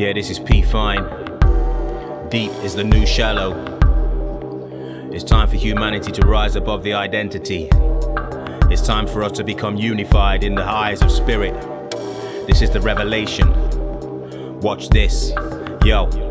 Yeah, 0.00 0.14
this 0.14 0.30
is 0.30 0.38
P 0.38 0.62
Fine. 0.62 1.04
Deep 2.30 2.50
is 2.64 2.74
the 2.74 2.82
new 2.82 3.04
shallow. 3.04 3.52
It's 5.12 5.22
time 5.22 5.46
for 5.46 5.56
humanity 5.56 6.10
to 6.12 6.26
rise 6.26 6.56
above 6.56 6.82
the 6.82 6.94
identity. 6.94 7.68
It's 8.70 8.80
time 8.80 9.06
for 9.06 9.22
us 9.22 9.32
to 9.32 9.44
become 9.44 9.76
unified 9.76 10.42
in 10.42 10.54
the 10.54 10.64
eyes 10.64 11.02
of 11.02 11.10
spirit. 11.10 11.52
This 12.46 12.62
is 12.62 12.70
the 12.70 12.80
revelation. 12.80 13.50
Watch 14.60 14.88
this. 14.88 15.34
Yo. 15.84 16.29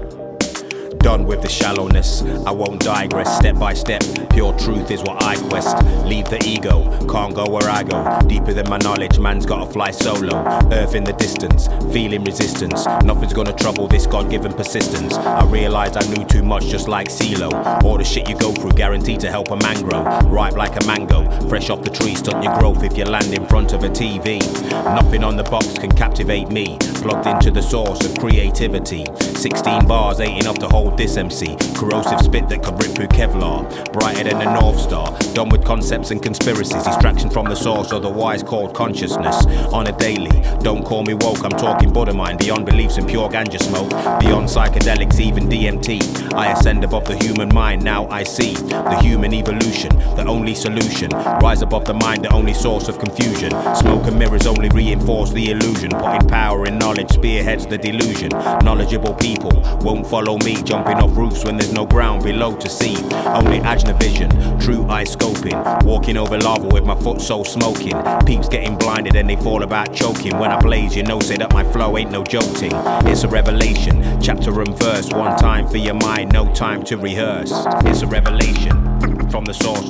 Done 1.00 1.25
with 1.25 1.41
the 1.41 1.47
shallowness. 1.50 2.23
I 2.45 2.52
won't 2.52 2.82
digress 2.82 3.38
step 3.38 3.57
by 3.57 3.73
step. 3.73 4.04
Pure 4.32 4.59
truth 4.59 4.91
is 4.91 5.02
what 5.02 5.23
I 5.23 5.38
quest. 5.47 5.82
Leave 6.05 6.25
the 6.25 6.43
ego, 6.45 6.83
can't 7.07 7.33
go 7.33 7.45
where 7.45 7.70
I 7.70 7.83
go. 7.83 8.20
Deeper 8.27 8.54
than 8.54 8.70
my 8.70 8.77
knowledge, 8.79 9.18
man's 9.18 9.46
gotta 9.46 9.71
fly 9.71 9.91
solo. 9.91 10.36
Earth 10.73 10.96
in 10.96 11.05
the 11.05 11.14
distance, 11.14 11.68
feeling 11.93 12.23
resistance. 12.25 12.86
Nothing's 13.04 13.33
gonna 13.33 13.54
trouble 13.54 13.88
this 13.88 14.05
God 14.05 14.29
given 14.29 14.51
persistence. 14.51 15.14
I 15.15 15.46
realized 15.46 15.96
I 15.96 16.05
knew 16.14 16.25
too 16.25 16.43
much, 16.43 16.65
just 16.65 16.89
like 16.89 17.07
CeeLo. 17.07 17.83
All 17.83 17.97
the 17.97 18.04
shit 18.04 18.27
you 18.27 18.38
go 18.38 18.52
through, 18.52 18.74
guaranteed 18.74 19.21
to 19.21 19.32
help 19.32 19.52
a 19.52 19.55
man 19.57 19.82
grow. 19.82 20.04
Ripe 20.29 20.57
like 20.57 20.82
a 20.83 20.86
mango, 20.86 21.29
fresh 21.47 21.69
off 21.69 21.82
the 21.82 21.89
tree, 21.89 22.16
stunt 22.16 22.43
your 22.43 22.57
growth 22.60 22.83
if 22.83 22.97
you 22.97 23.05
land 23.05 23.33
in 23.33 23.47
front 23.47 23.71
of 23.71 23.83
a 23.83 23.89
TV. 23.89 24.39
Nothing 24.83 25.24
on 25.24 25.38
the 25.38 25.43
box 25.43 25.77
can 25.77 25.91
captivate 25.91 26.50
me. 26.50 26.77
Plugged 26.96 27.25
into 27.25 27.52
the 27.52 27.61
source 27.61 28.05
of 28.05 28.18
creativity. 28.18 29.05
16 29.19 29.88
bars, 29.88 30.19
8 30.19 30.41
enough 30.41 30.60
to 30.60 30.68
this 30.98 31.18
MC. 31.18 31.56
Corrosive 31.75 32.22
spit 32.22 32.50
that 32.50 32.64
could 32.64 32.81
rip 32.84 32.95
through 32.95 33.08
Kevlar. 33.08 33.92
Brighter 33.94 34.23
than 34.23 34.39
the 34.39 34.59
North 34.59 34.80
Star. 34.80 35.17
Done 35.34 35.50
with 35.50 35.64
concepts 35.66 36.11
and 36.11 36.22
conspiracies. 36.22 36.84
Distraction 36.84 37.30
from 37.30 37.45
the 37.45 37.56
source, 37.56 37.92
otherwise 37.92 38.44
called 38.44 38.73
consciousness. 38.73 39.45
On 39.73 39.88
a 39.88 39.92
daily, 39.97 40.42
don't 40.61 40.83
call 40.83 41.03
me 41.03 41.14
woke. 41.14 41.44
I'm 41.44 41.52
talking 41.52 41.94
mind. 42.20 42.39
Beyond 42.39 42.66
beliefs 42.66 42.97
and 42.97 43.08
pure 43.08 43.30
ganja 43.30 43.61
smoke. 43.61 43.89
Beyond 44.20 44.47
psychedelics, 44.50 45.20
even 45.22 45.47
DMT. 45.47 46.33
I 46.33 46.52
ascend 46.52 46.83
above 46.83 47.06
the 47.06 47.16
human 47.16 47.50
mind. 47.53 47.81
Now 47.81 48.08
I 48.09 48.23
see 48.23 48.53
the 48.56 49.00
human 49.02 49.33
evolution, 49.33 49.91
the 50.17 50.25
only 50.28 50.53
solution. 50.53 51.09
Rise 51.41 51.61
above 51.61 51.85
the 51.85 51.94
mind, 51.94 52.25
the 52.25 52.33
only 52.33 52.53
source 52.53 52.89
of 52.89 53.00
confusion. 53.00 53.52
Smoke 53.75 54.08
and 54.08 54.19
mirrors 54.19 54.47
only 54.47 54.69
reinforce 54.69 55.31
the 55.31 55.52
illusion. 55.52 55.91
Putting 55.91 56.28
power 56.28 56.66
in 56.66 56.78
knowledge 56.78 57.11
spearheads 57.11 57.66
the 57.66 57.78
delusion. 57.78 58.30
Knowledgeable 58.67 59.13
people 59.13 59.56
won't 59.81 60.06
follow 60.06 60.38
me. 60.39 60.56
Jumping 60.80 61.03
off 61.03 61.17
roofs 61.17 61.44
when 61.44 61.58
there's 61.58 61.73
no 61.73 61.85
ground 61.85 62.23
below 62.23 62.55
to 62.55 62.69
see. 62.69 62.95
Only 63.11 63.59
Ajna 63.59 63.99
vision, 63.99 64.30
true 64.61 64.88
eye 64.88 65.03
scoping. 65.03 65.83
Walking 65.83 66.16
over 66.16 66.38
lava 66.38 66.69
with 66.69 66.85
my 66.85 66.95
foot 66.95 67.19
so 67.19 67.44
smoking. 67.44 68.02
Peeps 68.25 68.47
getting 68.47 68.77
blinded 68.77 69.17
and 69.17 69.30
they 69.30 69.35
fall 69.35 69.63
about 69.63 69.94
choking. 69.94 70.38
When 70.39 70.52
I 70.52 70.61
blaze, 70.61 70.95
you 70.95 71.03
know, 71.03 71.19
say 71.19 71.35
that 71.35 71.52
my 71.52 71.69
flow 71.73 71.97
ain't 71.97 72.11
no 72.11 72.23
joking. 72.23 72.72
It's 73.11 73.25
a 73.25 73.27
revelation, 73.27 74.22
chapter 74.22 74.57
and 74.61 74.80
verse. 74.80 75.11
One 75.11 75.38
time 75.38 75.67
for 75.67 75.75
your 75.75 75.95
mind, 75.95 76.31
no 76.31 76.50
time 76.53 76.81
to 76.83 76.95
rehearse. 76.95 77.52
It's 77.83 78.02
a 78.02 78.07
revelation 78.07 79.30
from 79.30 79.44
the 79.44 79.53
source. 79.53 79.83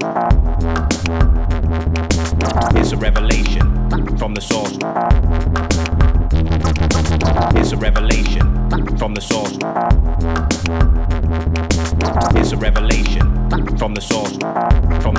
It's 2.75 2.93
a 2.93 2.97
revelation 2.97 4.17
from 4.17 4.33
the 4.33 4.41
source. 4.41 4.75
It's 7.55 7.73
a 7.73 7.77
revelation 7.77 8.97
from 8.97 9.13
the 9.13 9.21
source. 9.21 10.58
It's 12.39 12.51
a 12.51 12.57
revelation 12.57 13.49
from 13.77 13.95
the 13.95 14.01
source. 14.01 14.37
From 15.01 15.15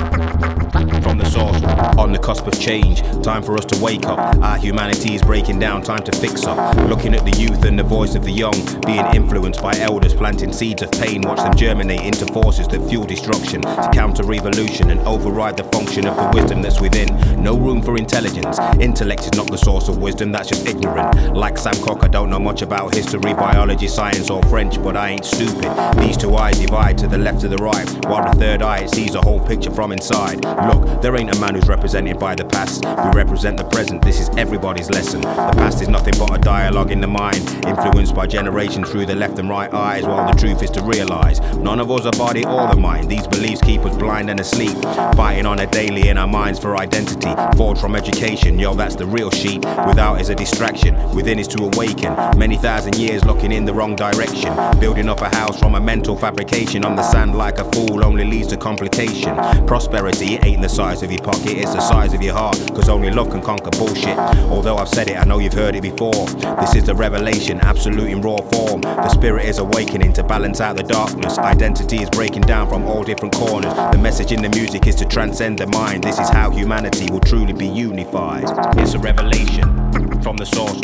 from 0.71 1.17
the 1.17 1.25
source. 1.25 1.61
On 1.97 2.11
the 2.11 2.19
cusp 2.19 2.47
of 2.47 2.59
change, 2.59 3.01
time 3.23 3.43
for 3.43 3.55
us 3.55 3.65
to 3.65 3.83
wake 3.83 4.05
up. 4.05 4.19
Our 4.37 4.57
humanity 4.57 5.15
is 5.15 5.21
breaking 5.21 5.59
down, 5.59 5.83
time 5.83 6.03
to 6.03 6.11
fix 6.17 6.45
up. 6.45 6.75
Looking 6.87 7.13
at 7.13 7.25
the 7.25 7.37
youth 7.37 7.65
and 7.65 7.77
the 7.77 7.83
voice 7.83 8.15
of 8.15 8.23
the 8.23 8.31
young, 8.31 8.53
being 8.85 9.05
influenced 9.13 9.61
by 9.61 9.73
elders, 9.77 10.13
planting 10.13 10.53
seeds 10.53 10.81
of 10.81 10.91
pain. 10.91 11.21
Watch 11.21 11.37
them 11.37 11.55
germinate 11.55 12.01
into 12.01 12.25
forces 12.33 12.67
that 12.69 12.87
fuel 12.89 13.05
destruction, 13.05 13.61
to 13.61 13.89
counter 13.93 14.23
revolution 14.23 14.89
and 14.91 14.99
override 15.01 15.57
the 15.57 15.63
function 15.65 16.07
of 16.07 16.15
the 16.15 16.31
wisdom 16.33 16.61
that's 16.61 16.79
within. 16.79 17.07
No 17.41 17.57
room 17.57 17.81
for 17.81 17.97
intelligence. 17.97 18.59
Intellect 18.79 19.21
is 19.21 19.33
not 19.33 19.49
the 19.49 19.57
source 19.57 19.87
of 19.87 19.97
wisdom, 19.97 20.31
that's 20.31 20.49
just 20.49 20.67
ignorant. 20.67 21.35
Like 21.35 21.57
Sam 21.57 21.75
Cooke, 21.83 22.03
I 22.03 22.07
don't 22.07 22.29
know 22.29 22.39
much 22.39 22.61
about 22.61 22.93
history, 22.95 23.33
biology, 23.33 23.87
science, 23.87 24.29
or 24.29 24.41
French, 24.43 24.81
but 24.81 24.95
I 24.95 25.09
ain't 25.09 25.25
stupid. 25.25 25.71
These 25.97 26.17
two 26.17 26.35
eyes 26.35 26.59
divide 26.59 26.97
to 26.99 27.07
the 27.07 27.17
left 27.17 27.41
to 27.41 27.47
the 27.47 27.57
right, 27.57 27.89
while 28.05 28.23
the 28.31 28.37
third 28.39 28.61
eye 28.61 28.85
sees 28.85 29.15
a 29.15 29.21
whole 29.21 29.39
picture 29.39 29.71
from 29.71 29.91
inside. 29.91 30.43
Look, 30.67 31.01
there 31.01 31.15
ain't 31.17 31.35
a 31.35 31.39
man 31.39 31.55
who's 31.55 31.67
represented 31.67 32.19
by 32.19 32.35
the 32.35 32.45
past. 32.45 32.85
We 32.85 33.17
represent 33.17 33.57
the 33.57 33.63
present. 33.63 34.01
This 34.01 34.19
is 34.19 34.29
everybody's 34.37 34.89
lesson. 34.89 35.21
The 35.21 35.53
past 35.55 35.81
is 35.81 35.87
nothing 35.87 36.13
but 36.19 36.37
a 36.37 36.39
dialogue 36.39 36.91
in 36.91 37.01
the 37.01 37.07
mind, 37.07 37.39
influenced 37.65 38.13
by 38.13 38.27
generations 38.27 38.89
through 38.89 39.05
the 39.05 39.15
left 39.15 39.39
and 39.39 39.49
right 39.49 39.73
eyes, 39.73 40.03
while 40.03 40.31
the 40.31 40.39
truth 40.39 40.61
is 40.63 40.69
to 40.71 40.83
realize 40.83 41.39
none 41.57 41.79
of 41.79 41.89
us 41.89 42.05
are 42.05 42.17
body 42.17 42.45
or 42.45 42.67
the 42.67 42.75
mind. 42.75 43.09
These 43.09 43.27
beliefs 43.27 43.61
keep 43.61 43.81
us 43.85 43.95
blind 43.97 44.29
and 44.29 44.39
asleep, 44.39 44.77
fighting 45.15 45.45
on 45.45 45.59
a 45.59 45.67
daily 45.67 46.09
in 46.09 46.17
our 46.17 46.27
minds 46.27 46.59
for 46.59 46.77
identity. 46.77 47.33
Forged 47.57 47.81
from 47.81 47.95
education, 47.95 48.59
yo, 48.59 48.73
that's 48.73 48.95
the 48.95 49.05
real 49.05 49.31
sheet. 49.31 49.65
Without 49.87 50.21
is 50.21 50.29
a 50.29 50.35
distraction, 50.35 50.95
within 51.15 51.39
is 51.39 51.47
to 51.49 51.63
awaken. 51.63 52.13
Many 52.37 52.57
thousand 52.57 52.97
years 52.97 53.25
looking 53.25 53.51
in 53.51 53.65
the 53.65 53.73
wrong 53.73 53.95
direction, 53.95 54.53
building 54.79 55.09
up 55.09 55.21
a 55.21 55.29
house 55.35 55.59
from 55.59 55.75
a 55.75 55.79
mental 55.79 56.15
fabrication 56.15 56.85
on 56.85 56.95
the 56.95 57.03
sand 57.03 57.35
like 57.35 57.57
a 57.59 57.65
fool 57.71 58.05
only 58.05 58.25
leads 58.25 58.47
to 58.47 58.57
complication. 58.57 59.35
Prosperity 59.65 60.37
ain't 60.51 60.61
the 60.61 60.69
size 60.69 61.01
of 61.03 61.11
your 61.11 61.21
pocket, 61.21 61.57
it's 61.57 61.73
the 61.73 61.81
size 61.81 62.13
of 62.13 62.21
your 62.21 62.33
heart. 62.33 62.57
Cause 62.73 62.89
only 62.89 63.09
love 63.09 63.29
can 63.29 63.41
conquer 63.41 63.71
bullshit. 63.71 64.17
Although 64.49 64.77
I've 64.77 64.89
said 64.89 65.09
it, 65.09 65.17
I 65.17 65.23
know 65.23 65.39
you've 65.39 65.53
heard 65.53 65.75
it 65.75 65.81
before. 65.81 66.25
This 66.61 66.75
is 66.75 66.85
the 66.85 66.95
revelation, 66.95 67.59
absolute 67.61 68.09
in 68.09 68.21
raw 68.21 68.37
form. 68.37 68.81
The 68.81 69.09
spirit 69.09 69.45
is 69.45 69.59
awakening 69.59 70.13
to 70.13 70.23
balance 70.23 70.61
out 70.61 70.77
the 70.77 70.83
darkness. 70.83 71.37
Identity 71.37 71.97
is 71.97 72.09
breaking 72.09 72.43
down 72.43 72.69
from 72.69 72.83
all 72.83 73.03
different 73.03 73.33
corners. 73.33 73.73
The 73.73 73.97
message 73.97 74.31
in 74.31 74.41
the 74.41 74.49
music 74.49 74.87
is 74.87 74.95
to 74.95 75.05
transcend 75.05 75.59
the 75.59 75.67
mind. 75.67 76.03
This 76.03 76.19
is 76.19 76.29
how 76.29 76.49
humanity 76.51 77.11
will 77.11 77.21
truly 77.21 77.53
be 77.53 77.67
unified. 77.67 78.45
It's 78.77 78.93
a 78.93 78.99
revelation 78.99 80.21
from 80.21 80.37
the 80.37 80.45
source. 80.45 80.81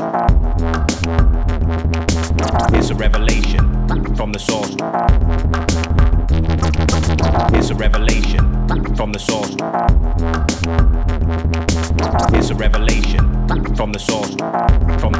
It's 2.73 2.89
a 2.89 2.95
revelation 2.95 4.15
from 4.15 4.31
the 4.31 4.39
source. 4.39 4.75
It's 7.53 7.69
a 7.69 7.75
revelation 7.75 8.56
from 8.67 9.11
the 9.13 9.19
source. 9.19 9.51
It's 12.33 12.49
a 12.49 12.55
revelation 12.55 13.75
from 13.75 13.91
the 13.93 13.99
source. 13.99 14.31
From 14.99 15.13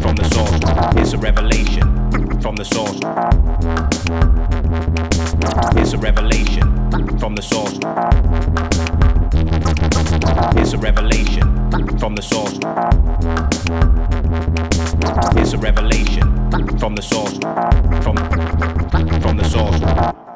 from 0.00 0.16
the 0.16 0.28
source. 0.34 0.58
It's 0.96 1.12
a 1.12 1.18
revelation 1.18 2.40
from 2.40 2.56
the 2.56 2.64
source. 2.64 2.98
It's 5.76 5.92
a 5.92 5.98
revelation 5.98 7.18
from 7.18 7.34
the 7.36 7.42
source. 7.42 7.78
It's 10.56 10.72
a 10.72 10.78
revelation 10.78 11.98
from 11.98 12.14
the 12.16 12.22
source. 12.22 12.58
It's 15.36 15.52
a 15.52 15.58
revelation 15.58 16.78
from 16.78 16.94
the 16.96 17.02
source. 17.02 17.38
From 18.02 18.16
from 19.20 19.36
the 19.36 19.44
source. 19.44 20.29